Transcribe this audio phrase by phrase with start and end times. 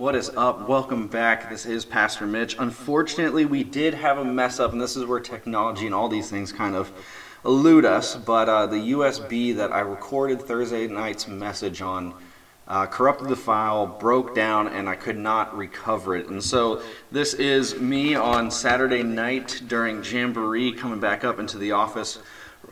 [0.00, 0.66] What is up?
[0.66, 1.50] Welcome back.
[1.50, 2.56] This is Pastor Mitch.
[2.58, 6.30] Unfortunately, we did have a mess up, and this is where technology and all these
[6.30, 6.90] things kind of
[7.44, 8.16] elude us.
[8.16, 12.14] But uh, the USB that I recorded Thursday night's message on
[12.66, 16.28] uh, corrupted the file, broke down, and I could not recover it.
[16.28, 16.80] And so
[17.12, 22.20] this is me on Saturday night during Jamboree coming back up into the office.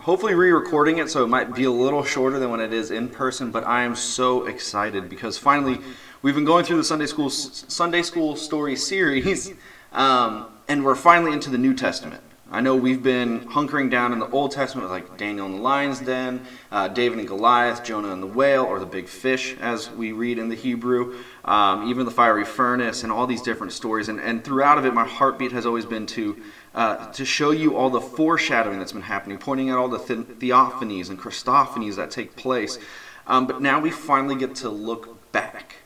[0.01, 2.91] Hopefully, re recording it so it might be a little shorter than when it is
[2.91, 5.81] in person, but I am so excited because finally
[6.23, 9.53] we've been going through the Sunday school Sunday school story series,
[9.93, 12.23] um, and we're finally into the New Testament.
[12.51, 16.01] I know we've been hunkering down in the Old Testament, like Daniel in the lion's
[16.01, 20.13] den, uh, David and Goliath, Jonah and the whale, or the big fish, as we
[20.13, 24.09] read in the Hebrew, um, even the fiery furnace, and all these different stories.
[24.09, 26.43] And, and throughout of it, my heartbeat has always been to
[26.75, 30.25] uh, to show you all the foreshadowing that's been happening, pointing out all the, the-
[30.47, 32.79] theophanies and Christophanies that take place.
[33.27, 35.78] Um, but now we finally get to look back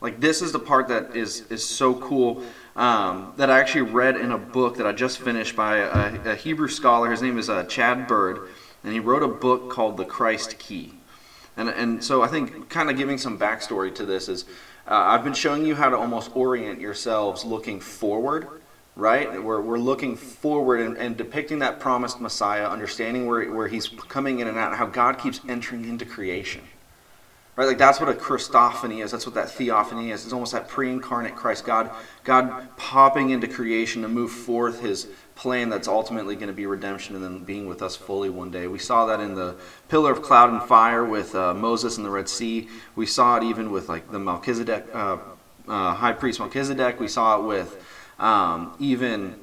[0.00, 2.42] like this is the part that is is so cool
[2.76, 6.34] um, that I actually read in a book that I just finished by a, a
[6.34, 7.10] Hebrew scholar.
[7.10, 8.48] His name is uh, Chad Bird,
[8.82, 10.94] and he wrote a book called The Christ Key.
[11.56, 14.44] And and so I think kind of giving some backstory to this is
[14.88, 18.48] uh, I've been showing you how to almost orient yourselves looking forward.
[18.96, 19.42] Right?
[19.42, 24.40] We're, we're looking forward and, and depicting that promised Messiah, understanding where, where he's coming
[24.40, 26.60] in and out, how God keeps entering into creation.
[27.60, 27.66] Right?
[27.66, 29.10] Like that's what a Christophany is.
[29.10, 30.24] That's what that theophany is.
[30.24, 31.90] It's almost that pre-incarnate Christ, God,
[32.24, 37.16] God popping into creation to move forth His plan that's ultimately going to be redemption
[37.16, 38.66] and then being with us fully one day.
[38.66, 39.56] We saw that in the
[39.90, 42.66] pillar of cloud and fire with uh, Moses and the Red Sea.
[42.96, 45.18] We saw it even with like the Melchizedek, uh,
[45.68, 46.98] uh, high priest Melchizedek.
[46.98, 47.84] We saw it with
[48.18, 49.34] um, even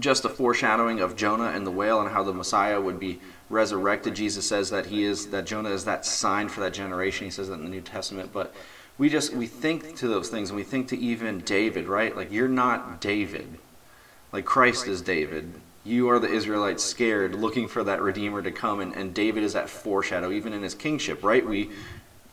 [0.00, 4.14] just a foreshadowing of Jonah and the whale and how the Messiah would be resurrected.
[4.14, 7.26] Jesus says that he is that Jonah is that sign for that generation.
[7.26, 8.54] He says that in the New Testament, but
[8.98, 12.16] we just we think to those things and we think to even David, right?
[12.16, 13.58] Like you're not David.
[14.32, 15.52] Like Christ is David.
[15.84, 19.52] You are the Israelites scared, looking for that Redeemer to come, and, and David is
[19.52, 21.46] that foreshadow, even in his kingship, right?
[21.46, 21.70] We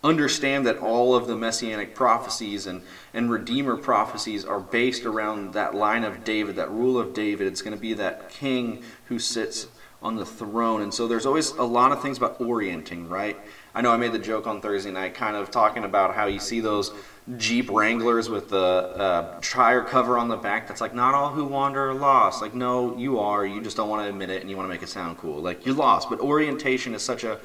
[0.04, 2.82] understand that all of the messianic prophecies and,
[3.14, 7.48] and redeemer prophecies are based around that line of David, that rule of David.
[7.48, 9.68] It's going to be that king who sits
[10.03, 10.81] on the throne.
[10.81, 13.38] And so there's always a lot of things about orienting, right?
[13.74, 16.40] I know I made the joke on Thursday night, kind of talking about how you
[16.40, 16.91] see those
[17.38, 20.68] Jeep Wranglers with the uh, tire cover on the back.
[20.68, 22.42] That's like, not all who wander are lost.
[22.42, 23.46] Like, no, you are.
[23.46, 25.42] You just don't want to admit it and you want to make it sound cool.
[25.42, 26.09] Like, you're lost.
[26.09, 27.40] But orientation is such a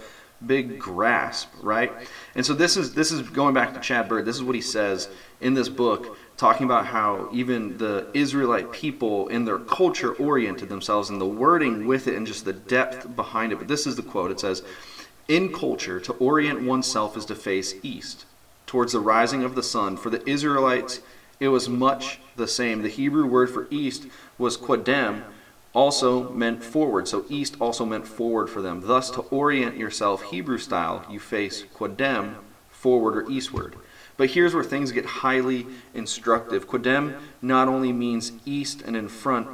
[0.47, 1.92] big grasp, right?
[2.34, 4.24] And so this is this is going back to Chad Bird.
[4.24, 5.08] This is what he says
[5.41, 11.10] in this book talking about how even the Israelite people in their culture oriented themselves
[11.10, 13.59] and the wording with it and just the depth behind it.
[13.59, 14.62] But this is the quote it says,
[15.27, 18.25] In culture, to orient oneself is to face east,
[18.66, 19.97] towards the rising of the sun.
[19.97, 21.00] For the Israelites,
[21.41, 22.82] it was much the same.
[22.82, 24.06] The Hebrew word for east
[24.38, 25.25] was quadem,
[25.75, 27.09] also meant forward.
[27.09, 28.82] So east also meant forward for them.
[28.87, 32.37] Thus, to orient yourself Hebrew style, you face quadem,
[32.71, 33.75] forward or eastward.
[34.18, 36.68] But here's where things get highly instructive.
[36.68, 39.48] Quadem not only means east and in front,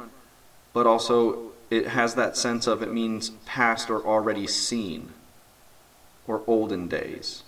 [0.73, 5.13] but also it has that sense of it means past or already seen,
[6.27, 7.43] or olden days.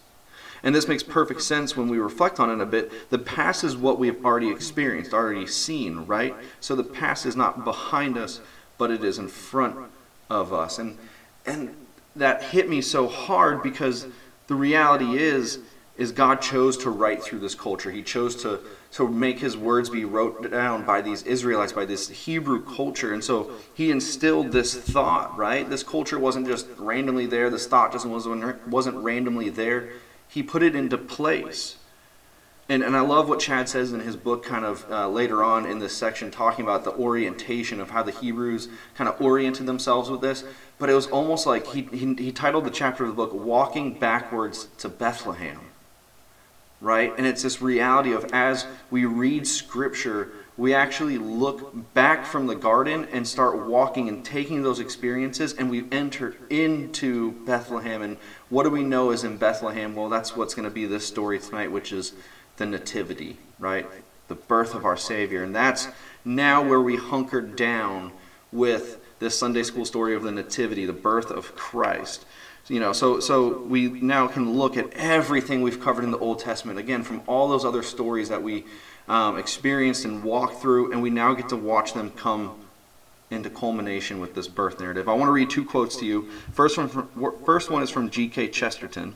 [0.64, 3.10] And this makes perfect sense when we reflect on it a bit.
[3.10, 6.36] The past is what we've already experienced, already seen, right?
[6.60, 8.42] So the past is not behind us,
[8.78, 9.76] but it is in front
[10.30, 10.80] of us.
[10.80, 10.98] And
[11.46, 11.76] and
[12.16, 14.08] that hit me so hard because
[14.48, 15.60] the reality is
[15.98, 17.90] is God chose to write through this culture.
[17.90, 18.60] He chose to,
[18.92, 23.14] to make his words be wrote down by these Israelites, by this Hebrew culture.
[23.14, 25.68] And so he instilled this thought, right?
[25.68, 29.90] This culture wasn't just randomly there, this thought just wasn't, wasn't randomly there.
[30.28, 31.78] He put it into place.
[32.70, 35.66] And, and I love what Chad says in his book, kind of uh, later on
[35.66, 40.10] in this section, talking about the orientation of how the Hebrews kind of oriented themselves
[40.10, 40.44] with this.
[40.78, 43.98] But it was almost like he, he, he titled the chapter of the book, Walking
[43.98, 45.62] Backwards to Bethlehem
[46.82, 47.14] right?
[47.18, 52.56] And it's this reality of as we read Scripture, we actually look back from the
[52.56, 58.02] garden and start walking and taking those experiences, and we enter into Bethlehem.
[58.02, 58.18] And
[58.50, 59.96] what do we know is in Bethlehem?
[59.96, 62.14] Well, that's what's going to be this story tonight, which is
[62.58, 63.88] the Nativity, right?
[64.28, 65.44] The birth of our Savior.
[65.44, 65.88] And that's
[66.26, 68.12] now where we hunker down
[68.52, 72.26] with this Sunday school story of the Nativity, the birth of Christ.
[72.70, 76.40] You know, so so we now can look at everything we've covered in the Old
[76.40, 78.66] Testament again from all those other stories that we
[79.08, 82.60] um, experienced and walked through, and we now get to watch them come
[83.30, 85.08] into culmination with this birth narrative.
[85.08, 86.30] I want to read two quotes to you.
[86.52, 86.90] First one,
[87.46, 88.50] first one is from G.K.
[88.50, 89.14] Chesterton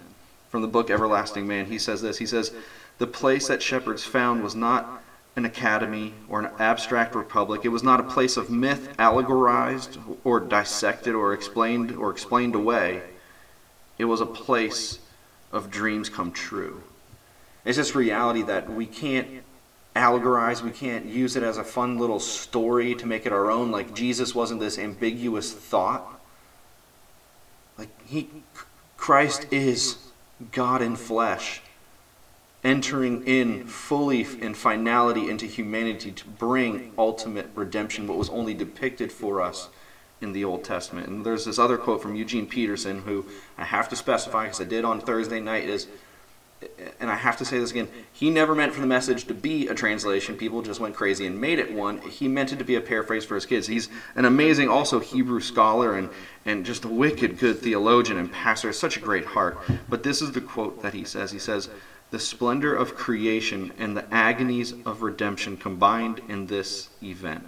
[0.50, 1.66] from the book Everlasting Man.
[1.66, 2.18] He says this.
[2.18, 2.54] He says,
[2.98, 5.02] The place that shepherds found was not
[5.38, 7.62] an academy or an abstract republic.
[7.64, 13.02] It was not a place of myth allegorized or dissected or explained or explained away.
[14.02, 14.98] It was a place
[15.52, 16.82] of dreams come true.
[17.64, 19.44] It's this reality that we can't
[19.96, 23.70] allegorize, we can't use it as a fun little story to make it our own.
[23.70, 26.20] Like Jesus wasn't this ambiguous thought.
[27.78, 28.28] Like he
[28.98, 29.98] Christ is
[30.52, 31.62] God in flesh
[32.64, 39.12] entering in fully in finality into humanity to bring ultimate redemption, what was only depicted
[39.12, 39.70] for us
[40.22, 41.08] in the Old Testament.
[41.08, 43.26] And there's this other quote from Eugene Peterson, who
[43.58, 45.88] I have to specify because I did on Thursday night, is,
[47.00, 49.68] and I have to say this again, he never meant for the message to be
[49.68, 50.38] a translation.
[50.38, 52.00] People just went crazy and made it one.
[52.02, 53.68] He meant it to be a paraphrase for his kids.
[53.68, 56.10] He's an amazing, also Hebrew scholar and,
[56.46, 58.72] and just a wicked good theologian and pastor.
[58.74, 59.58] Such a great heart.
[59.90, 61.32] But this is the quote that he says.
[61.32, 61.68] He says,
[62.12, 67.48] the splendor of creation and the agonies of redemption combined in this event.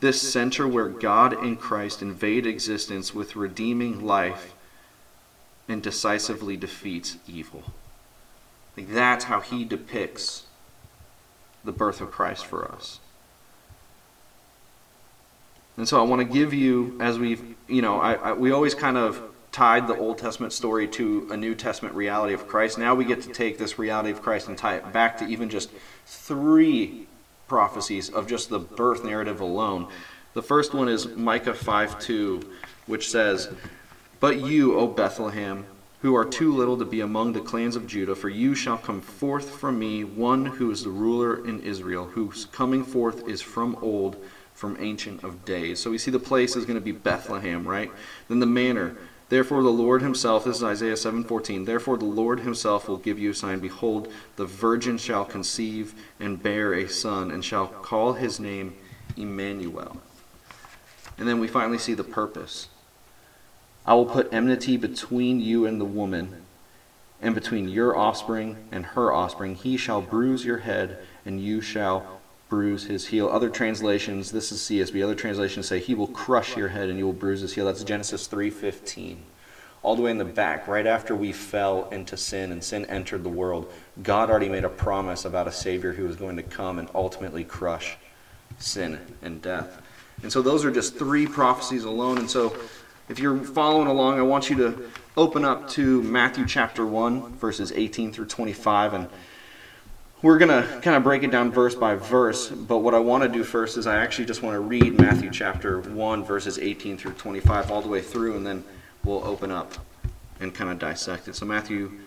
[0.00, 4.54] This center where God and Christ invade existence with redeeming life
[5.68, 7.72] and decisively defeats evil.
[8.76, 10.44] Like that's how he depicts
[11.64, 13.00] the birth of Christ for us.
[15.76, 18.74] And so I want to give you, as we've, you know, I, I, we always
[18.74, 19.20] kind of
[19.50, 22.78] tied the Old Testament story to a New Testament reality of Christ.
[22.78, 25.48] Now we get to take this reality of Christ and tie it back to even
[25.48, 25.70] just
[26.06, 27.03] three
[27.48, 29.88] prophecies of just the birth narrative alone.
[30.34, 32.40] The first one is Micah 5 2,
[32.86, 33.50] which says,
[34.20, 35.66] But you, O Bethlehem,
[36.04, 39.00] who are too little to be among the clans of Judah, for you shall come
[39.00, 43.76] forth from me one who is the ruler in Israel, whose coming forth is from
[43.80, 44.16] old,
[44.52, 45.80] from ancient of days.
[45.80, 47.90] So we see the place is going to be Bethlehem, right?
[48.28, 48.96] Then the manner.
[49.34, 51.64] Therefore the Lord himself, this is Isaiah 7:14.
[51.64, 53.58] Therefore the Lord himself will give you a sign.
[53.58, 58.74] Behold, the virgin shall conceive and bear a son, and shall call his name
[59.16, 59.96] Emmanuel.
[61.18, 62.68] And then we finally see the purpose.
[63.84, 66.42] I will put enmity between you and the woman,
[67.20, 69.56] and between your offspring and her offspring.
[69.56, 72.20] He shall bruise your head, and you shall
[72.54, 73.28] bruise his heel.
[73.28, 75.02] Other translations, this is CSB.
[75.02, 77.66] Other translations say he will crush your head and you will bruise his heel.
[77.66, 79.16] That's Genesis 3:15.
[79.82, 83.24] All the way in the back, right after we fell into sin and sin entered
[83.24, 83.72] the world,
[84.04, 87.42] God already made a promise about a savior who was going to come and ultimately
[87.42, 87.96] crush
[88.60, 89.82] sin and death.
[90.22, 92.18] And so those are just three prophecies alone.
[92.18, 92.56] And so
[93.08, 97.72] if you're following along, I want you to open up to Matthew chapter 1, verses
[97.72, 99.08] 18 through 25 and
[100.24, 103.24] we're going to kind of break it down verse by verse, but what I want
[103.24, 106.96] to do first is I actually just want to read Matthew chapter 1, verses 18
[106.96, 108.64] through 25, all the way through, and then
[109.04, 109.74] we'll open up
[110.40, 111.36] and kind of dissect it.
[111.36, 112.00] So, Matthew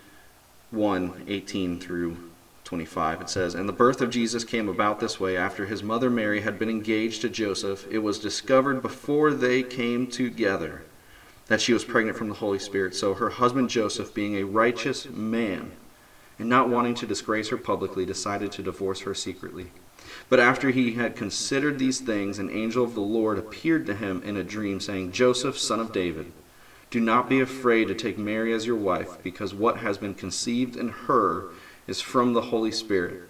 [0.72, 2.16] 1, 18 through
[2.64, 5.36] 25, it says, And the birth of Jesus came about this way.
[5.36, 10.08] After his mother Mary had been engaged to Joseph, it was discovered before they came
[10.08, 10.82] together
[11.46, 12.96] that she was pregnant from the Holy Spirit.
[12.96, 15.70] So, her husband Joseph, being a righteous man,
[16.38, 19.70] and not wanting to disgrace her publicly, decided to divorce her secretly.
[20.28, 24.22] But after he had considered these things, an angel of the Lord appeared to him
[24.22, 26.32] in a dream, saying, Joseph, son of David,
[26.90, 30.76] do not be afraid to take Mary as your wife, because what has been conceived
[30.76, 31.50] in her
[31.86, 33.28] is from the Holy Spirit.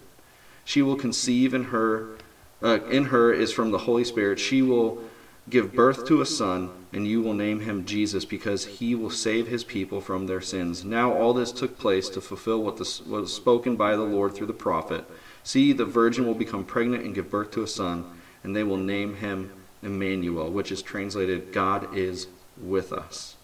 [0.63, 2.17] She will conceive in her,
[2.61, 4.39] uh, in her is from the Holy Spirit.
[4.39, 5.01] She will
[5.49, 9.47] give birth to a son, and you will name him Jesus, because he will save
[9.47, 10.83] his people from their sins.
[10.83, 14.53] Now all this took place to fulfill what was spoken by the Lord through the
[14.53, 15.05] prophet.
[15.43, 18.05] See, the virgin will become pregnant and give birth to a son,
[18.43, 22.27] and they will name him Emmanuel, which is translated, God is
[22.57, 23.35] with us.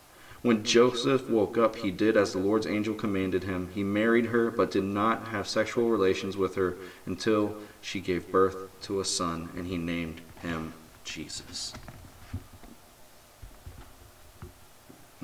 [0.41, 3.69] When Joseph woke up, he did as the Lord's angel commanded him.
[3.73, 6.75] He married her, but did not have sexual relations with her
[7.05, 10.73] until she gave birth to a son, and he named him
[11.03, 11.73] Jesus.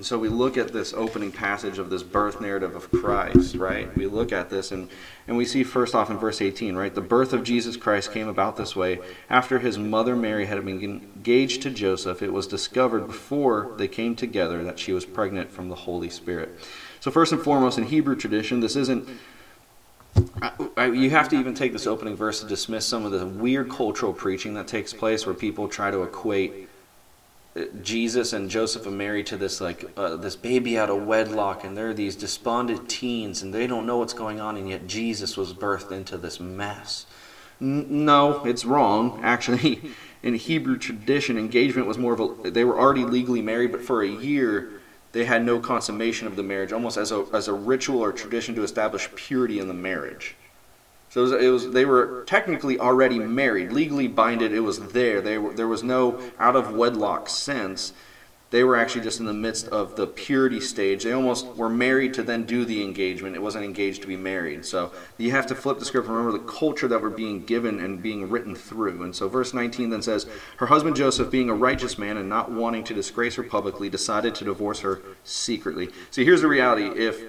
[0.02, 3.96] And so we look at this opening passage of this birth narrative of Christ, right?
[3.96, 4.90] We look at this and,
[5.28, 6.96] and we see first off in verse 18, right?
[6.96, 9.00] The birth of Jesus Christ came about this way.
[9.30, 14.16] After his mother Mary had been engaged to Joseph, it was discovered before they came
[14.16, 16.50] together that she was pregnant from the Holy Spirit.
[17.00, 19.08] So, first and foremost, in Hebrew tradition, this isn't
[20.78, 24.14] you have to even take this opening verse to dismiss some of the weird cultural
[24.14, 26.70] preaching that takes place where people try to equate
[27.82, 31.76] Jesus and Joseph and Mary to this like uh, this baby out of wedlock, and
[31.76, 35.54] they're these despondent teens, and they don't know what's going on, and yet Jesus was
[35.54, 37.06] birthed into this mess.
[37.60, 39.20] N- no, it's wrong.
[39.22, 39.92] Actually,
[40.24, 44.02] in Hebrew tradition, engagement was more of a they were already legally married, but for
[44.02, 44.72] a year
[45.12, 48.56] they had no consummation of the marriage, almost as a as a ritual or tradition
[48.56, 50.38] to establish purity in the marriage.
[51.12, 54.54] So it was, it was, they were technically already married, legally binded.
[54.54, 55.20] It was there.
[55.20, 57.92] They were, there was no out of wedlock sense.
[58.50, 61.04] They were actually just in the midst of the purity stage.
[61.04, 63.36] They almost were married to then do the engagement.
[63.36, 64.66] It wasn't engaged to be married.
[64.66, 66.08] So you have to flip the script.
[66.08, 69.04] Remember the culture that we're being given and being written through.
[69.04, 70.28] And so verse 19 then says,
[70.58, 74.34] Her husband Joseph, being a righteous man and not wanting to disgrace her publicly, decided
[74.36, 75.90] to divorce her secretly.
[76.10, 76.86] See, here's the reality.
[76.86, 77.22] If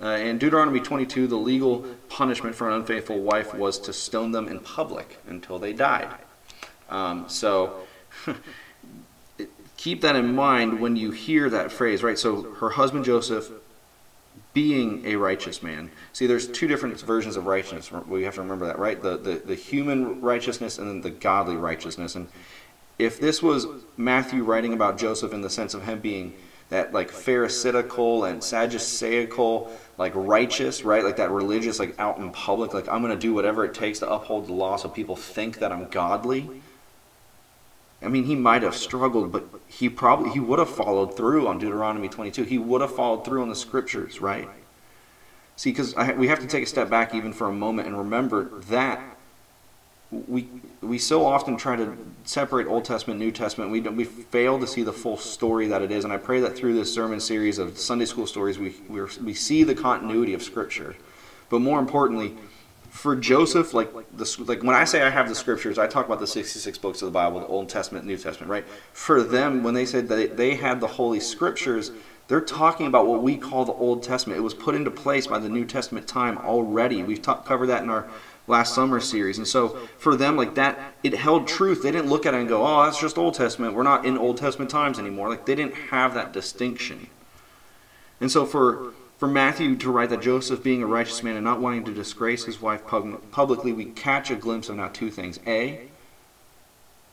[0.00, 4.46] uh, in Deuteronomy 22, the legal punishment for an unfaithful wife was to stone them
[4.46, 6.08] in public until they died.
[6.88, 7.80] Um, so
[9.76, 12.18] keep that in mind when you hear that phrase, right?
[12.18, 13.50] So her husband Joseph
[14.54, 15.90] being a righteous man.
[16.12, 17.90] See, there's two different versions of righteousness.
[17.90, 19.00] We have to remember that, right?
[19.00, 22.14] The, the, the human righteousness and then the godly righteousness.
[22.14, 22.28] And
[22.98, 26.34] if this was Matthew writing about Joseph in the sense of him being
[26.70, 31.04] that like pharisaical and sadduceical like righteous right?
[31.04, 33.98] Like that religious like out in public like i'm going to do whatever it takes
[33.98, 36.48] to uphold the law so people think that i'm godly.
[38.00, 41.58] I mean he might have struggled but he probably he would have followed through on
[41.58, 44.48] deuteronomy 22 he would have followed through on the scriptures right?
[45.56, 48.44] See because we have to take a step back even for a moment and remember
[48.68, 49.17] that
[50.10, 50.48] we
[50.80, 53.70] we so often try to separate Old Testament, New Testament.
[53.70, 56.56] We we fail to see the full story that it is, and I pray that
[56.56, 60.42] through this sermon series of Sunday school stories, we we we see the continuity of
[60.42, 60.96] Scripture.
[61.50, 62.36] But more importantly,
[62.90, 66.20] for Joseph, like the like when I say I have the Scriptures, I talk about
[66.20, 68.64] the sixty-six books of the Bible, the Old Testament, New Testament, right?
[68.92, 71.90] For them, when they said that they had the Holy Scriptures,
[72.28, 74.38] they're talking about what we call the Old Testament.
[74.38, 77.02] It was put into place by the New Testament time already.
[77.02, 78.08] We've covered that in our
[78.48, 79.38] last summer series.
[79.38, 81.82] And so for them, like that, it held truth.
[81.82, 83.74] They didn't look at it and go, oh, that's just Old Testament.
[83.74, 85.28] We're not in Old Testament times anymore.
[85.28, 87.08] Like they didn't have that distinction.
[88.20, 91.60] And so for for Matthew to write that Joseph, being a righteous man and not
[91.60, 95.40] wanting to disgrace his wife publicly, we catch a glimpse of now two things.
[95.44, 95.88] A,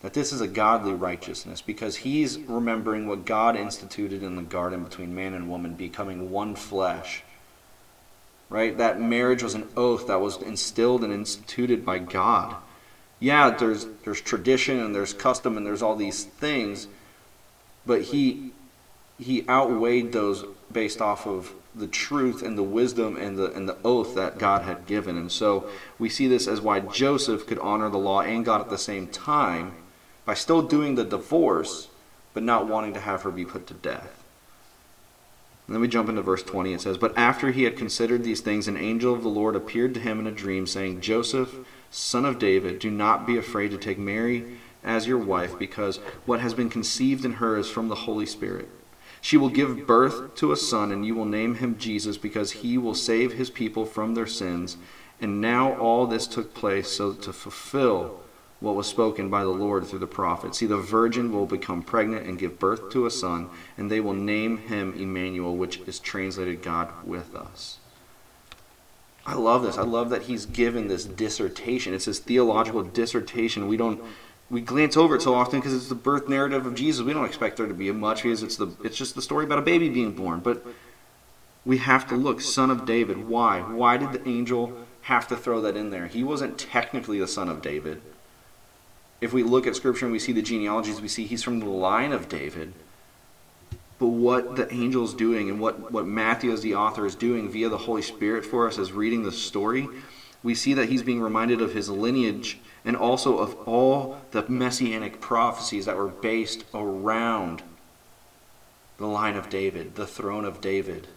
[0.01, 4.83] that this is a godly righteousness because he's remembering what God instituted in the garden
[4.83, 7.23] between man and woman, becoming one flesh
[8.49, 8.77] right?
[8.77, 12.55] That marriage was an oath that was instilled and instituted by God.
[13.19, 16.87] Yeah, there's there's tradition and there's custom and there's all these things,
[17.85, 18.51] but he
[19.17, 23.77] he outweighed those based off of the truth and the wisdom and the and the
[23.83, 25.17] oath that God had given.
[25.17, 28.69] And so we see this as why Joseph could honor the law and God at
[28.69, 29.75] the same time
[30.25, 31.87] by still doing the divorce
[32.33, 34.25] but not wanting to have her be put to death.
[35.67, 36.74] Then we jump into verse 20.
[36.74, 39.93] It says, But after he had considered these things, an angel of the Lord appeared
[39.95, 41.55] to him in a dream, saying, Joseph,
[41.89, 46.39] son of David, do not be afraid to take Mary as your wife, because what
[46.39, 48.69] has been conceived in her is from the Holy Spirit.
[49.22, 52.77] She will give birth to a son, and you will name him Jesus, because he
[52.77, 54.77] will save his people from their sins.
[55.19, 58.19] And now all this took place so to fulfill
[58.59, 60.55] what was spoken by the Lord through the prophet.
[60.55, 64.13] See, the virgin will become pregnant and give birth to a son, and they will
[64.13, 67.77] name him Emmanuel, which is translated God with us.
[69.25, 69.77] I love this.
[69.77, 71.93] I love that he's given this dissertation.
[71.93, 73.67] It's his theological dissertation.
[73.67, 74.01] We don't
[74.50, 77.03] we glance over it so often because it's the birth narrative of Jesus.
[77.03, 79.57] We don't expect there to be much because it's the it's just the story about
[79.57, 80.41] a baby being born.
[80.41, 80.63] But
[81.65, 83.27] we have to look, son of David.
[83.27, 83.62] Why?
[83.62, 86.05] Why did the angel have to throw that in there?
[86.05, 88.03] He wasn't technically the son of David
[89.22, 91.65] if we look at Scripture and we see the genealogies, we see he's from the
[91.65, 92.74] line of David.
[93.98, 97.69] But what the angel's doing and what, what Matthew, as the author, is doing via
[97.69, 99.88] the Holy Spirit for us as reading the story,
[100.43, 105.22] we see that he's being reminded of his lineage and also of all the messianic
[105.22, 107.63] prophecies that were based around
[108.98, 111.07] the line of David, the throne of David.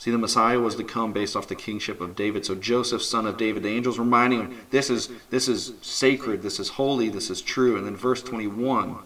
[0.00, 2.46] See, the Messiah was to come based off the kingship of David.
[2.46, 6.58] So Joseph, son of David, the angels reminding him, this is, this is sacred, this
[6.58, 7.76] is holy, this is true.
[7.76, 8.96] And then verse 21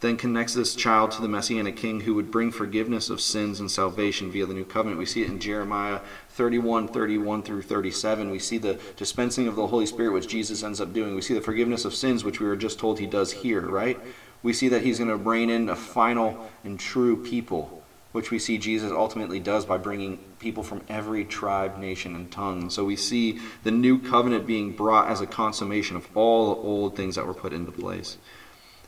[0.00, 3.70] then connects this child to the Messianic king who would bring forgiveness of sins and
[3.70, 4.98] salvation via the new covenant.
[4.98, 6.00] We see it in Jeremiah
[6.32, 8.28] 31, 31 through 37.
[8.28, 11.14] We see the dispensing of the Holy Spirit, which Jesus ends up doing.
[11.14, 13.98] We see the forgiveness of sins, which we were just told he does here, right?
[14.42, 17.83] We see that he's going to bring in a final and true people
[18.14, 22.70] which we see Jesus ultimately does by bringing people from every tribe, nation, and tongue.
[22.70, 26.94] So we see the new covenant being brought as a consummation of all the old
[26.94, 28.16] things that were put into place.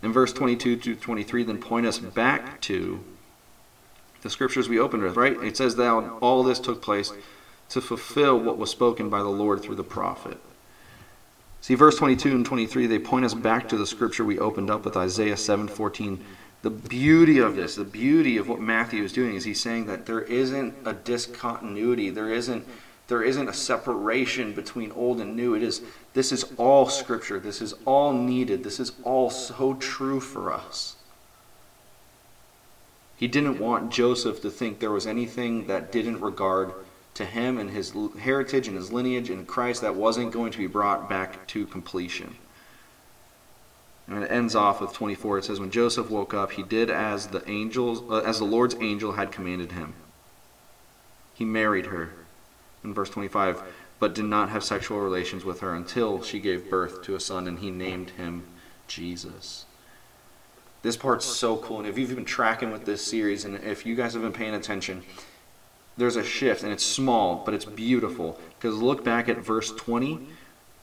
[0.00, 3.02] In verse 22 to 23, then point us back to
[4.22, 5.36] the scriptures we opened with, right?
[5.42, 5.90] It says that
[6.20, 7.12] all this took place
[7.70, 10.38] to fulfill what was spoken by the Lord through the prophet.
[11.60, 14.84] See, verse 22 and 23, they point us back to the scripture we opened up
[14.84, 16.24] with Isaiah 7 14
[16.62, 20.06] the beauty of this, the beauty of what Matthew is doing, is he's saying that
[20.06, 22.66] there isn't a discontinuity, there isn't
[23.08, 25.54] There isn't a separation between old and new.
[25.54, 25.80] It is
[26.12, 27.38] this is all scripture.
[27.38, 28.64] This is all needed.
[28.64, 30.96] This is all so true for us.
[33.16, 36.72] He didn't want Joseph to think there was anything that didn't regard
[37.14, 40.66] to him and his heritage and his lineage in Christ that wasn't going to be
[40.66, 42.34] brought back to completion.
[44.08, 45.38] And it ends off with 24.
[45.38, 48.76] It says, "When Joseph woke up, he did as the angels, uh, as the Lord's
[48.80, 49.94] angel had commanded him.
[51.34, 52.10] He married her."
[52.84, 53.62] In verse 25,
[53.98, 57.48] but did not have sexual relations with her until she gave birth to a son,
[57.48, 58.44] and he named him
[58.86, 59.64] Jesus.
[60.82, 63.96] This part's so cool, and if you've been tracking with this series, and if you
[63.96, 65.02] guys have been paying attention,
[65.96, 68.38] there's a shift, and it's small, but it's beautiful.
[68.58, 70.28] Because look back at verse 20.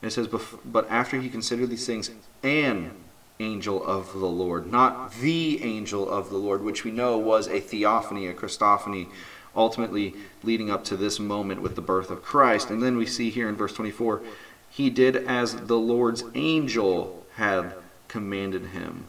[0.02, 0.28] It says,
[0.66, 2.10] But after he considered these things,
[2.42, 2.92] an
[3.40, 7.60] angel of the Lord, not the angel of the Lord, which we know was a
[7.60, 9.08] theophany, a Christophany,
[9.56, 12.70] ultimately leading up to this moment with the birth of Christ.
[12.70, 14.22] And then we see here in verse 24,
[14.70, 17.74] he did as the Lord's angel had
[18.08, 19.06] commanded him.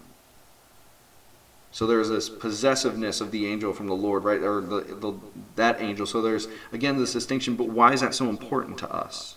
[1.73, 4.41] So there's this possessiveness of the angel from the Lord, right?
[4.41, 5.13] Or the, the,
[5.57, 6.07] that angel.
[6.07, 7.57] So there's, again, this distinction.
[7.57, 9.37] But why is that so important to us?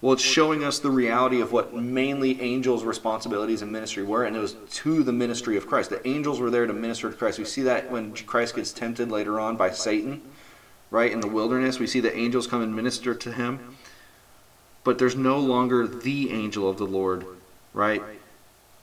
[0.00, 4.34] Well, it's showing us the reality of what mainly angels' responsibilities and ministry were, and
[4.34, 5.90] it was to the ministry of Christ.
[5.90, 7.38] The angels were there to minister to Christ.
[7.38, 10.22] We see that when Christ gets tempted later on by Satan,
[10.90, 11.78] right, in the wilderness.
[11.78, 13.76] We see the angels come and minister to him.
[14.84, 17.26] But there's no longer the angel of the Lord,
[17.74, 18.02] right?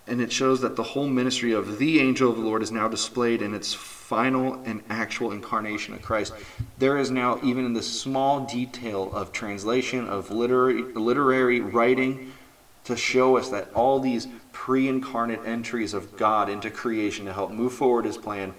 [0.08, 2.88] and it shows that the whole ministry of the angel of the Lord is now
[2.88, 3.74] displayed in its
[4.08, 6.32] final and actual incarnation of Christ.
[6.78, 12.32] There is now, even in the small detail of translation, of literary, literary writing,
[12.86, 17.52] to show us that all these pre incarnate entries of God into creation to help
[17.52, 18.54] move forward his plan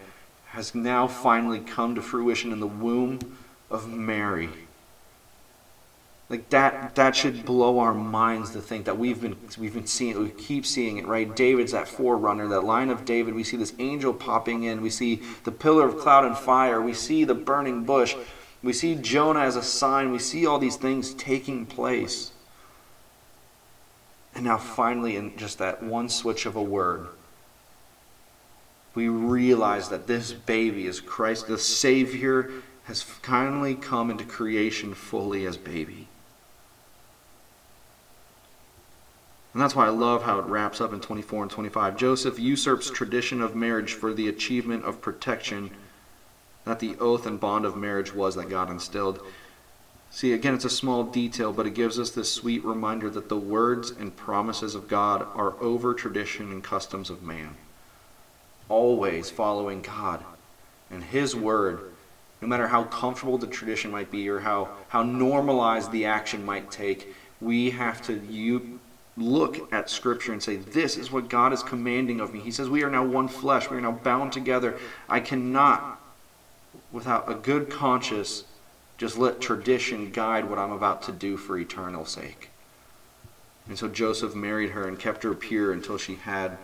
[0.49, 3.19] has now finally come to fruition in the womb
[3.71, 4.51] of Mary.
[6.31, 10.23] Like that that should blow our minds to think that we've been we've been seeing
[10.23, 11.35] we keep seeing it, right?
[11.35, 13.35] David's that forerunner, that line of David.
[13.35, 16.93] We see this angel popping in, we see the pillar of cloud and fire, we
[16.93, 18.15] see the burning bush,
[18.63, 22.33] we see Jonah as a sign, we see all these things taking place.
[24.35, 27.09] And now finally in just that one switch of a word,
[28.95, 32.51] we realize that this baby is Christ, the Savior
[32.85, 36.08] has finally come into creation fully as baby.
[39.59, 41.97] And that's why I love how it wraps up in 24 and 25.
[41.97, 45.73] Joseph usurps tradition of marriage for the achievement of protection
[46.65, 49.21] that the oath and bond of marriage was that God instilled.
[50.13, 53.37] See, again, it's a small detail, but it gives us this sweet reminder that the
[53.37, 57.57] words and promises of God are over tradition and customs of man.
[58.69, 60.23] Always following God
[60.89, 61.81] and His word,
[62.41, 66.71] no matter how comfortable the tradition might be or how, how normalized the action might
[66.71, 68.23] take, we have to
[69.19, 72.41] look at Scripture and say, This is what God is commanding of me.
[72.41, 73.69] He says, We are now one flesh.
[73.69, 74.79] We are now bound together.
[75.09, 76.01] I cannot,
[76.93, 78.45] without a good conscience,
[78.97, 82.51] just let tradition guide what I'm about to do for eternal sake.
[83.69, 86.57] And so Joseph married her and kept her pure until she had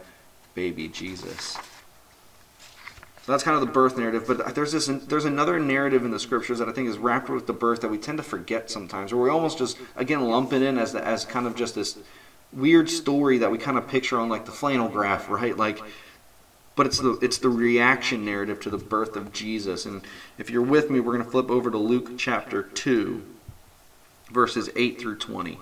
[0.54, 1.58] baby Jesus.
[3.24, 4.24] So that's kind of the birth narrative.
[4.26, 7.46] But there's this there's another narrative in the scriptures that I think is wrapped with
[7.46, 10.62] the birth that we tend to forget sometimes, or we almost just again lump it
[10.62, 11.98] in as the, as kind of just this
[12.54, 15.56] weird story that we kind of picture on like the flannel graph, right?
[15.56, 15.80] Like,
[16.76, 19.86] but it's the it's the reaction narrative to the birth of Jesus.
[19.86, 20.02] And
[20.38, 23.24] if you're with me, we're going to flip over to Luke chapter two,
[24.30, 25.58] verses eight through twenty.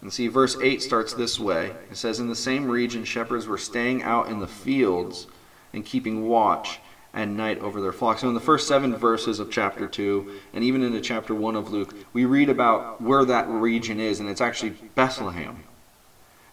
[0.00, 1.72] And see, verse 8 starts this way.
[1.90, 5.26] It says, In the same region, shepherds were staying out in the fields
[5.72, 6.78] and keeping watch
[7.14, 8.20] and night over their flocks.
[8.20, 11.70] So, in the first seven verses of chapter 2, and even into chapter 1 of
[11.70, 15.64] Luke, we read about where that region is, and it's actually Bethlehem.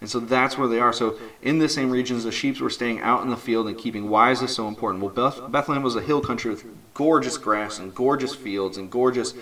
[0.01, 0.93] And so that's where they are.
[0.93, 4.09] So, in the same regions, the sheep were staying out in the field and keeping.
[4.09, 5.03] Why is this so important?
[5.03, 9.33] Well, Beth- Bethlehem was a hill country with gorgeous grass and gorgeous fields and gorgeous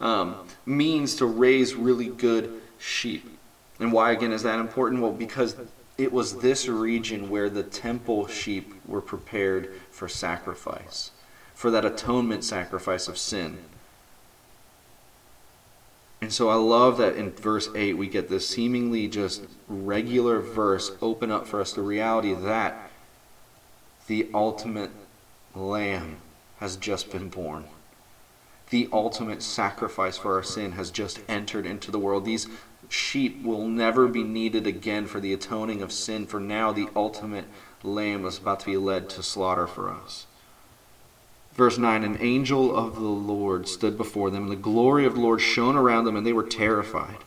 [0.00, 3.38] um, means to raise really good sheep.
[3.78, 5.00] And why, again, is that important?
[5.00, 5.56] Well, because
[6.00, 11.10] it was this region where the temple sheep were prepared for sacrifice,
[11.54, 13.58] for that atonement sacrifice of sin.
[16.22, 20.92] And so I love that in verse 8 we get this seemingly just regular verse
[21.02, 22.90] open up for us the reality that
[24.06, 24.90] the ultimate
[25.54, 26.16] lamb
[26.60, 27.64] has just been born.
[28.70, 32.24] The ultimate sacrifice for our sin has just entered into the world.
[32.24, 32.46] These
[32.90, 37.46] sheep will never be needed again for the atoning of sin, for now the ultimate
[37.82, 40.26] lamb is about to be led to slaughter for us.
[41.54, 45.20] Verse 9 An angel of the Lord stood before them, and the glory of the
[45.20, 47.18] Lord shone around them, and they were terrified.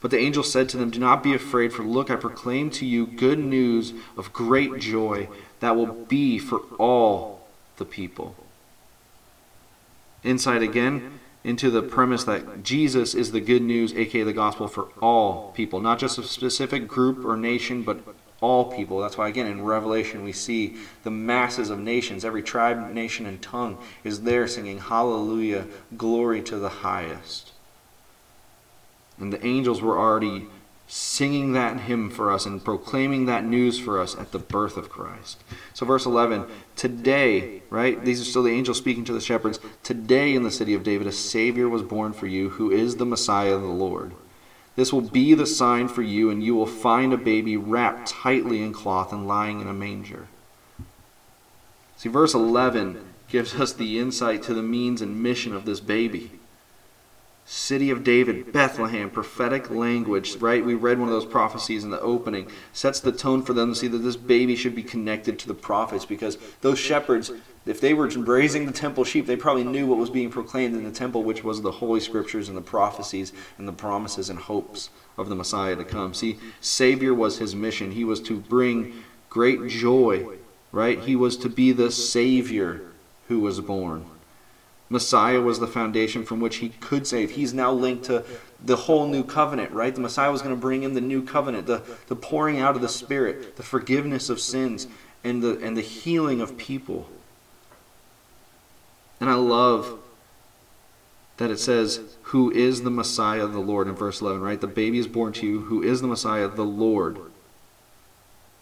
[0.00, 2.84] But the angel said to them, Do not be afraid, for look, I proclaim to
[2.84, 5.28] you good news of great joy
[5.60, 8.36] that will be for all the people.
[10.22, 14.88] Insight again into the premise that Jesus is the good news, aka the gospel, for
[15.00, 18.00] all people, not just a specific group or nation, but
[18.40, 19.00] all people.
[19.00, 23.40] That's why, again, in Revelation, we see the masses of nations, every tribe, nation, and
[23.40, 27.52] tongue is there singing, Hallelujah, glory to the highest.
[29.18, 30.46] And the angels were already
[30.86, 34.90] singing that hymn for us and proclaiming that news for us at the birth of
[34.90, 35.42] Christ.
[35.72, 38.04] So, verse 11 today, right?
[38.04, 39.58] These are still the angels speaking to the shepherds.
[39.82, 43.06] Today in the city of David, a Savior was born for you, who is the
[43.06, 44.12] Messiah of the Lord.
[44.76, 48.62] This will be the sign for you, and you will find a baby wrapped tightly
[48.62, 50.28] in cloth and lying in a manger.
[51.96, 56.32] See, verse 11 gives us the insight to the means and mission of this baby.
[57.46, 60.64] City of David, Bethlehem, prophetic language, right?
[60.64, 62.50] We read one of those prophecies in the opening.
[62.72, 65.54] Sets the tone for them to see that this baby should be connected to the
[65.54, 67.30] prophets because those shepherds,
[67.66, 70.84] if they were raising the temple sheep, they probably knew what was being proclaimed in
[70.84, 74.88] the temple, which was the Holy Scriptures and the prophecies and the promises and hopes
[75.18, 76.14] of the Messiah to come.
[76.14, 77.90] See, Savior was his mission.
[77.90, 80.26] He was to bring great joy,
[80.72, 80.98] right?
[80.98, 82.80] He was to be the Savior
[83.28, 84.06] who was born.
[84.90, 87.32] Messiah was the foundation from which he could save.
[87.32, 88.24] He's now linked to
[88.62, 89.94] the whole new covenant, right?
[89.94, 92.82] The Messiah was going to bring in the new covenant, the, the pouring out of
[92.82, 94.86] the Spirit, the forgiveness of sins,
[95.22, 97.08] and the, and the healing of people.
[99.20, 99.98] And I love
[101.38, 104.60] that it says, Who is the Messiah the Lord in verse 11, right?
[104.60, 107.18] The baby is born to you, who is the Messiah, the Lord.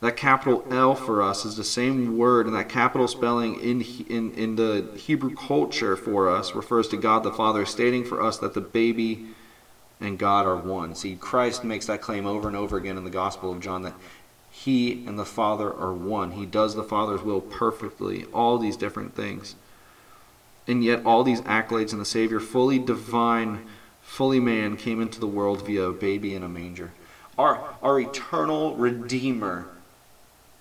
[0.03, 4.33] That capital L for us is the same word, and that capital spelling in, in,
[4.33, 8.53] in the Hebrew culture for us refers to God the Father, stating for us that
[8.53, 9.27] the baby
[10.01, 10.97] and God are one.
[10.97, 13.95] See, Christ makes that claim over and over again in the Gospel of John that
[14.51, 16.33] he and the Father are one.
[16.33, 19.55] He does the Father's will perfectly, all these different things.
[20.67, 23.67] And yet, all these accolades in the Savior, fully divine,
[24.03, 26.91] fully man, came into the world via a baby in a manger.
[27.38, 29.69] Our, our eternal Redeemer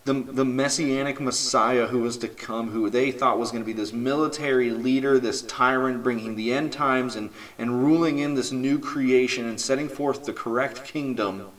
[0.04, 3.74] the, the messianic Messiah who was to come, who they thought was going to be
[3.74, 8.80] this military leader, this tyrant, bringing the end times and, and ruling in this new
[8.80, 11.50] creation and setting forth the correct kingdom,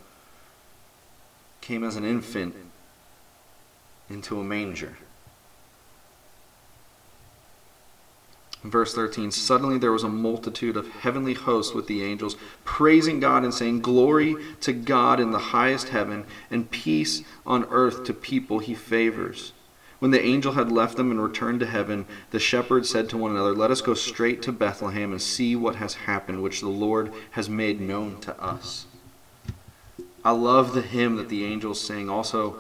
[1.60, 2.56] came as an infant
[4.10, 4.96] into a manger.
[8.64, 13.42] Verse 13 Suddenly there was a multitude of heavenly hosts with the angels, praising God
[13.42, 18.60] and saying, Glory to God in the highest heaven, and peace on earth to people
[18.60, 19.52] he favors.
[19.98, 23.32] When the angel had left them and returned to heaven, the shepherds said to one
[23.32, 27.12] another, Let us go straight to Bethlehem and see what has happened, which the Lord
[27.32, 28.86] has made known to us.
[30.24, 32.58] I love the hymn that the angels sing, also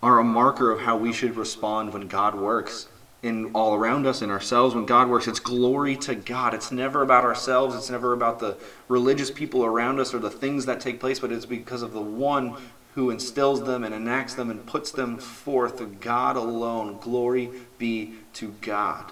[0.00, 2.88] are a marker of how we should respond when God works
[3.24, 4.74] in all around us in ourselves.
[4.74, 6.52] When god works it's glory to god.
[6.52, 7.74] It's never about ourselves.
[7.74, 11.32] It's never about the religious people around us or the things that take place but
[11.32, 12.56] it's because of the one
[12.94, 16.98] who instills them and enacts them and puts them forth god alone.
[17.00, 19.10] Glory be to god.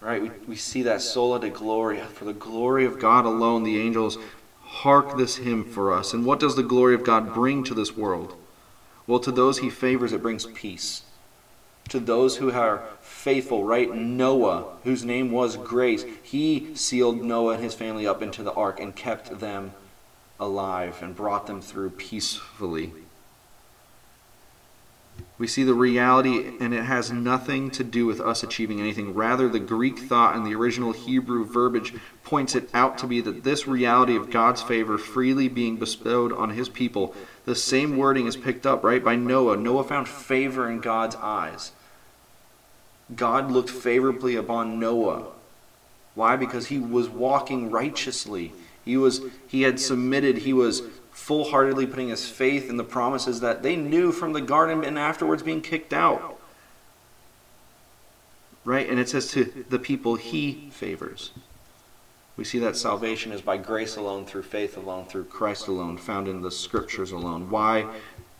[0.00, 0.22] Right?
[0.22, 2.06] We, we see that sola de gloria.
[2.06, 4.16] For the glory of god alone the angels
[4.62, 6.14] hark this hymn for us.
[6.14, 8.34] And what does the glory of god bring to this world?
[9.06, 11.02] Well to those he favors it brings peace
[11.88, 13.94] to those who are faithful, right?
[13.94, 18.80] Noah, whose name was Grace, he sealed Noah and his family up into the ark
[18.80, 19.72] and kept them
[20.38, 22.92] alive and brought them through peacefully.
[25.38, 29.14] We see the reality, and it has nothing to do with us achieving anything.
[29.14, 31.94] Rather, the Greek thought and the original Hebrew verbiage
[32.24, 36.50] points it out to be that this reality of God's favor freely being bestowed on
[36.50, 37.14] his people,
[37.46, 39.56] the same wording is picked up, right, by Noah.
[39.56, 41.72] Noah found favor in God's eyes.
[43.14, 45.26] God looked favorably upon Noah.
[46.16, 46.34] Why?
[46.34, 48.52] Because he was walking righteously.
[48.84, 50.82] He was he had submitted, he was
[51.12, 55.42] full-heartedly putting his faith in the promises that they knew from the garden and afterwards
[55.42, 56.38] being kicked out.
[58.64, 58.88] Right?
[58.88, 61.30] And it says to the people he favors.
[62.36, 66.28] We see that salvation is by grace alone, through faith alone, through Christ alone, found
[66.28, 67.50] in the scriptures alone.
[67.50, 67.86] Why?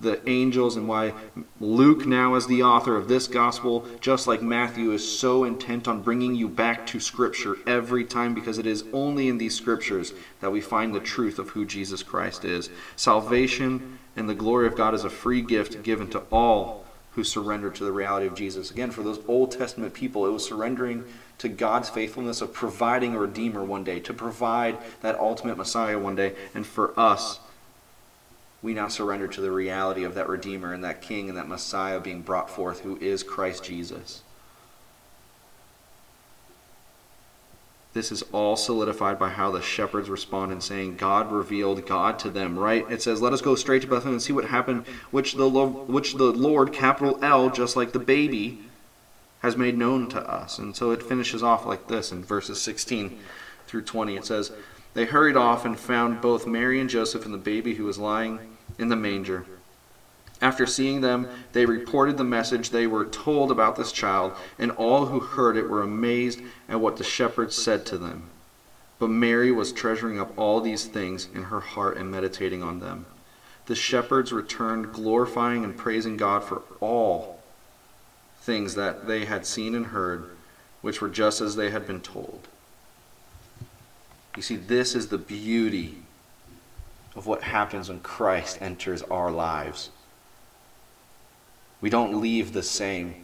[0.01, 1.15] the angels and why
[1.59, 6.03] Luke, now as the author of this gospel, just like Matthew, is so intent on
[6.03, 10.53] bringing you back to Scripture every time because it is only in these Scriptures that
[10.53, 12.69] we find the truth of who Jesus Christ is.
[12.97, 16.86] Salvation and the glory of God is a free gift given to all
[17.17, 18.71] who surrendered to the reality of Jesus.
[18.71, 21.03] Again, for those Old Testament people, it was surrendering
[21.39, 26.15] to God's faithfulness of providing a Redeemer one day, to provide that ultimate Messiah one
[26.15, 26.35] day.
[26.55, 27.41] And for us,
[28.63, 32.01] we now surrender to the reality of that Redeemer and that King and that Messiah
[32.01, 34.23] being brought forth, who is Christ Jesus.
[37.97, 42.29] This is all solidified by how the shepherds respond in saying, God revealed God to
[42.29, 42.85] them, right?
[42.91, 46.13] It says, Let us go straight to Bethlehem and see what happened, which the, which
[46.13, 48.59] the Lord, capital L, just like the baby,
[49.41, 50.59] has made known to us.
[50.59, 53.19] And so it finishes off like this in verses 16
[53.67, 54.15] through 20.
[54.15, 54.53] It says,
[54.93, 58.59] They hurried off and found both Mary and Joseph and the baby who was lying
[58.79, 59.47] in the manger.
[60.41, 65.07] After seeing them, they reported the message they were told about this child, and all
[65.07, 68.29] who heard it were amazed at what the shepherds said to them.
[68.99, 73.07] But Mary was treasuring up all these things in her heart and meditating on them.
[73.67, 77.41] The shepherds returned, glorifying and praising God for all
[78.41, 80.31] things that they had seen and heard,
[80.81, 82.47] which were just as they had been told.
[84.37, 85.97] You see, this is the beauty
[87.17, 89.91] of what happens when Christ enters our lives.
[91.81, 93.15] We don't leave the same.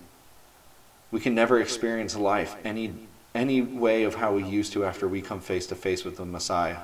[1.10, 2.94] We can never experience life any,
[3.34, 6.24] any way of how we used to after we come face to face with the
[6.24, 6.78] Messiah.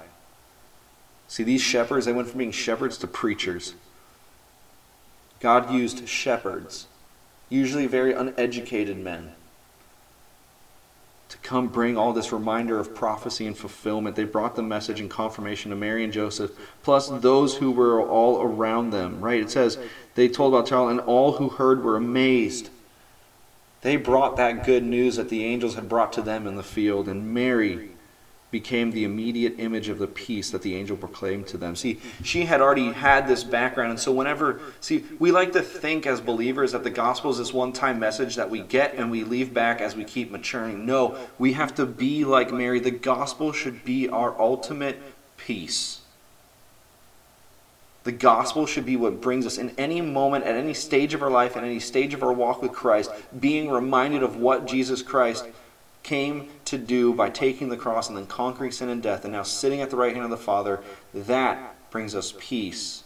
[1.28, 3.74] See, these shepherds, they went from being shepherds to preachers.
[5.40, 6.86] God used shepherds,
[7.48, 9.32] usually very uneducated men,
[11.28, 14.16] to come bring all this reminder of prophecy and fulfillment.
[14.16, 18.40] They brought the message and confirmation to Mary and Joseph, plus those who were all
[18.40, 19.42] around them, right?
[19.42, 19.78] It says
[20.14, 22.70] they told about the child, and all who heard were amazed.
[23.82, 27.08] They brought that good news that the angels had brought to them in the field,
[27.08, 27.90] and Mary
[28.50, 31.76] became the immediate image of the peace that the angel proclaimed to them.
[31.76, 36.06] See, she had already had this background, and so whenever, see, we like to think
[36.06, 39.22] as believers that the gospel is this one time message that we get and we
[39.22, 40.86] leave back as we keep maturing.
[40.86, 42.80] No, we have to be like Mary.
[42.80, 44.98] The gospel should be our ultimate
[45.36, 46.00] peace.
[48.04, 51.30] The gospel should be what brings us in any moment, at any stage of our
[51.30, 55.44] life, at any stage of our walk with Christ, being reminded of what Jesus Christ
[56.08, 59.42] came to do by taking the cross and then conquering sin and death, and now
[59.42, 60.80] sitting at the right hand of the Father.
[61.12, 63.04] That brings us peace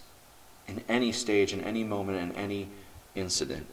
[0.68, 2.68] in any stage, in any moment, in any
[3.16, 3.66] incident.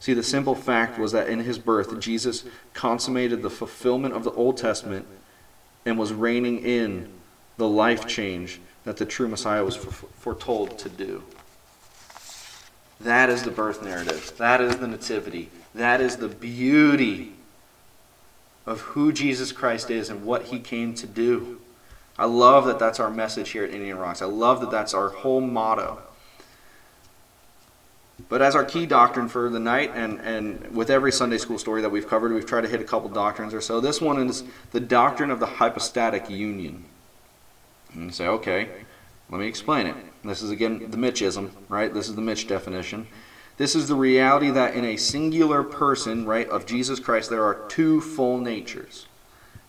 [0.00, 2.44] See, the simple fact was that in his birth, Jesus
[2.74, 5.06] consummated the fulfillment of the Old Testament
[5.86, 7.12] and was reigning in
[7.58, 11.22] the life change that the true Messiah was foretold to do.
[13.00, 14.32] That is the birth narrative.
[14.38, 15.48] That is the nativity.
[15.74, 17.34] That is the beauty
[18.70, 21.60] of who Jesus Christ is and what he came to do.
[22.16, 24.22] I love that that's our message here at Indian Rocks.
[24.22, 25.98] I love that that's our whole motto.
[28.28, 31.82] But as our key doctrine for the night, and, and with every Sunday school story
[31.82, 33.80] that we've covered, we've tried to hit a couple doctrines or so.
[33.80, 36.84] This one is the doctrine of the hypostatic union.
[37.92, 38.68] And you say, okay,
[39.30, 39.96] let me explain it.
[40.22, 41.92] This is again the Mitchism, right?
[41.92, 43.08] This is the Mitch definition.
[43.60, 47.66] This is the reality that in a singular person, right, of Jesus Christ, there are
[47.68, 49.04] two full natures.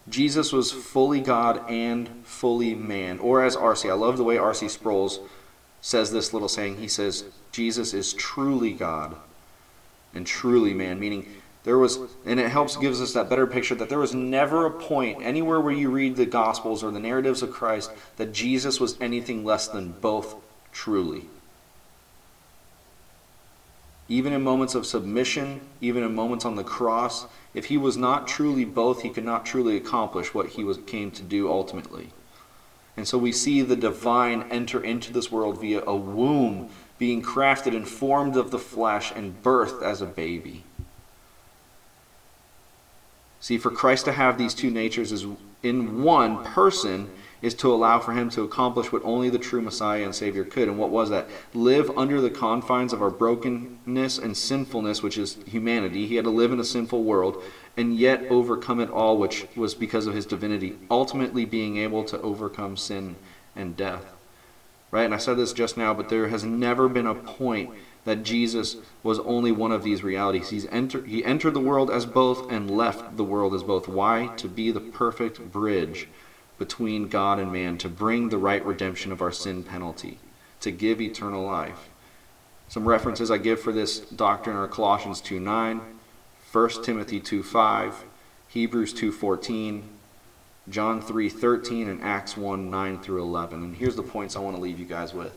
[0.08, 3.20] Jesus was fully God and fully man.
[3.20, 4.70] Or as R.C., I love the way R.C.
[4.70, 5.12] Sproul
[5.82, 6.78] says this little saying.
[6.78, 9.18] He says, Jesus is truly God
[10.14, 11.28] and truly man, meaning
[11.66, 14.72] there was, and it helps gives us that better picture that there was never a
[14.72, 18.96] point anywhere where you read the Gospels or the narratives of Christ that Jesus was
[19.02, 20.36] anything less than both
[20.72, 21.26] truly.
[24.12, 28.28] Even in moments of submission, even in moments on the cross, if he was not
[28.28, 32.10] truly both, he could not truly accomplish what he was, came to do ultimately.
[32.98, 37.74] And so we see the divine enter into this world via a womb being crafted
[37.74, 40.66] and formed of the flesh and birthed as a baby.
[43.40, 45.26] See, for Christ to have these two natures is
[45.64, 47.10] in one person
[47.42, 50.68] is to allow for him to accomplish what only the true Messiah and Savior could.
[50.68, 51.28] And what was that?
[51.54, 56.08] Live under the confines of our brokenness and sinfulness, which is humanity.
[56.08, 57.42] He had to live in a sinful world
[57.76, 62.22] and yet overcome it all, which was because of his divinity, ultimately being able to
[62.22, 63.16] overcome sin
[63.56, 64.06] and death.
[64.92, 65.06] Right?
[65.06, 67.72] And I said this just now, but there has never been a point
[68.04, 70.50] that Jesus was only one of these realities.
[70.50, 73.88] He's enter, he entered the world as both and left the world as both.
[73.88, 74.28] Why?
[74.38, 76.08] To be the perfect bridge
[76.62, 80.20] between God and man, to bring the right redemption of our sin penalty,
[80.60, 81.90] to give eternal life.
[82.68, 85.82] Some references I give for this doctrine are Colossians 2 9,
[86.52, 88.04] 1 Timothy 2 5,
[88.50, 89.90] Hebrews 2 14,
[90.70, 93.64] John 3 13, and Acts 1 9 through 11.
[93.64, 95.36] And here's the points I want to leave you guys with.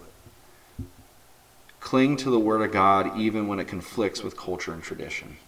[1.81, 5.39] Cling to the Word of God even when it conflicts with culture and tradition.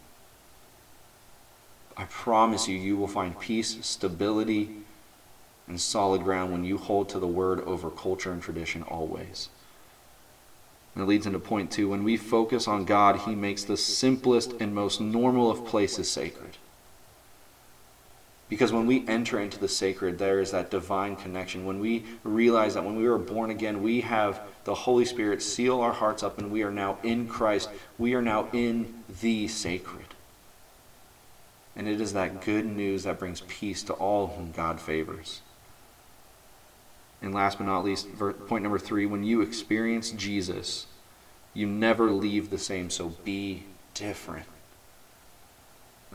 [1.99, 4.71] I promise you, you will find peace, stability,
[5.67, 9.49] and solid ground when you hold to the Word over culture and tradition always.
[10.95, 11.91] And it leads into point two.
[11.91, 16.57] When we focus on God, He makes the simplest and most normal of places sacred.
[18.49, 21.67] Because when we enter into the sacred, there is that divine connection.
[21.67, 25.81] When we realize that when we were born again, we have the Holy Spirit seal
[25.81, 27.69] our hearts up and we are now in Christ.
[27.99, 30.07] We are now in the sacred.
[31.75, 35.43] And it is that good news that brings peace to all whom God favors.
[37.23, 38.09] And last but not least,
[38.47, 40.87] point number three when you experience Jesus,
[41.55, 44.47] you never leave the same, so be different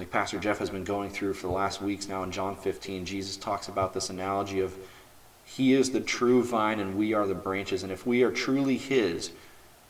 [0.01, 3.05] like Pastor Jeff has been going through for the last weeks now in John 15,
[3.05, 4.75] Jesus talks about this analogy of
[5.45, 7.83] He is the true vine and we are the branches.
[7.83, 9.31] And if we are truly His,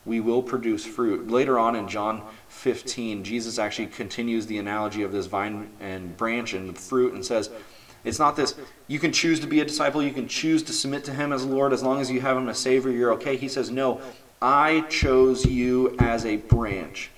[0.04, 1.30] we will produce fruit.
[1.30, 6.52] Later on in John 15, Jesus actually continues the analogy of this vine and branch
[6.52, 7.48] and fruit and says,
[8.04, 8.54] it's not this,
[8.88, 11.44] you can choose to be a disciple, you can choose to submit to Him as
[11.44, 13.36] Lord as long as you have Him as Savior, you're okay.
[13.36, 14.00] He says, No,
[14.40, 17.10] I chose you as a branch.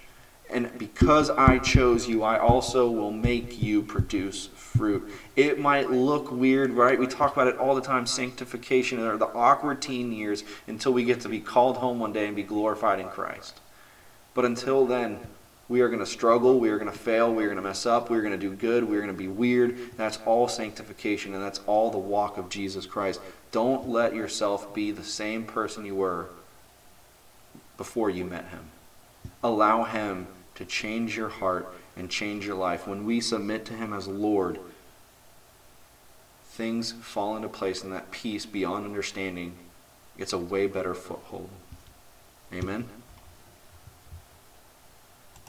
[0.50, 5.10] And because I chose you, I also will make you produce fruit.
[5.36, 6.98] It might look weird, right?
[6.98, 11.04] We talk about it all the time sanctification, or the awkward teen years until we
[11.04, 13.60] get to be called home one day and be glorified in Christ.
[14.34, 15.18] But until then,
[15.68, 17.86] we are going to struggle, we are going to fail, we are going to mess
[17.86, 19.96] up, we are going to do good, we are going to be weird.
[19.96, 23.20] That's all sanctification, and that's all the walk of Jesus Christ.
[23.50, 26.26] Don't let yourself be the same person you were
[27.76, 28.64] before you met him.
[29.42, 32.86] Allow him to change your heart and change your life.
[32.86, 34.58] When we submit to Him as Lord,
[36.44, 39.54] things fall into place and that peace beyond understanding
[40.18, 41.50] gets a way better foothold.
[42.52, 42.88] Amen.